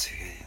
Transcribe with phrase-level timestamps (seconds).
[0.00, 0.40] Así que.